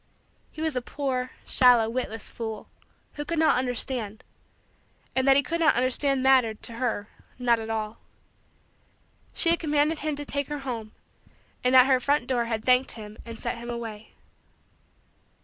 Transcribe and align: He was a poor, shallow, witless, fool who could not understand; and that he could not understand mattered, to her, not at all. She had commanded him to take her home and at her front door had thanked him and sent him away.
He 0.51 0.63
was 0.63 0.75
a 0.75 0.81
poor, 0.81 1.29
shallow, 1.45 1.87
witless, 1.87 2.27
fool 2.27 2.67
who 3.13 3.23
could 3.23 3.37
not 3.37 3.57
understand; 3.59 4.23
and 5.15 5.27
that 5.27 5.35
he 5.37 5.43
could 5.43 5.59
not 5.59 5.75
understand 5.75 6.23
mattered, 6.23 6.63
to 6.63 6.73
her, 6.81 7.07
not 7.37 7.59
at 7.59 7.69
all. 7.69 7.99
She 9.35 9.51
had 9.51 9.59
commanded 9.59 9.99
him 9.99 10.15
to 10.15 10.25
take 10.25 10.47
her 10.47 10.57
home 10.61 10.93
and 11.63 11.75
at 11.75 11.85
her 11.85 11.99
front 11.99 12.25
door 12.25 12.45
had 12.45 12.65
thanked 12.65 12.93
him 12.93 13.19
and 13.25 13.37
sent 13.39 13.59
him 13.59 13.69
away. 13.69 14.13